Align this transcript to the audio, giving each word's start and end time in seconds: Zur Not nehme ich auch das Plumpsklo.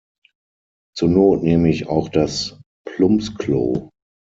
Zur 0.97 1.09
Not 1.09 1.43
nehme 1.43 1.69
ich 1.69 1.85
auch 1.87 2.09
das 2.09 2.59
Plumpsklo. 2.85 3.91